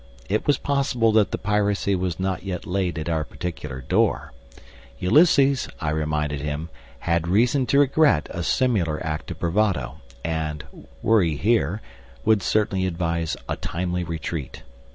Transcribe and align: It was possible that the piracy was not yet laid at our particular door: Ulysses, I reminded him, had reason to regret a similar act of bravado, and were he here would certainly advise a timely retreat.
It 0.27 0.47
was 0.47 0.57
possible 0.57 1.11
that 1.11 1.29
the 1.29 1.37
piracy 1.37 1.93
was 1.93 2.19
not 2.19 2.41
yet 2.41 2.65
laid 2.65 2.97
at 2.97 3.07
our 3.07 3.23
particular 3.23 3.81
door: 3.81 4.31
Ulysses, 4.97 5.67
I 5.79 5.91
reminded 5.91 6.41
him, 6.41 6.69
had 7.01 7.27
reason 7.27 7.67
to 7.67 7.77
regret 7.77 8.27
a 8.31 8.41
similar 8.41 8.99
act 9.05 9.29
of 9.29 9.37
bravado, 9.37 10.01
and 10.25 10.63
were 11.03 11.21
he 11.21 11.37
here 11.37 11.81
would 12.25 12.41
certainly 12.41 12.87
advise 12.87 13.37
a 13.47 13.55
timely 13.57 14.03
retreat. 14.03 14.63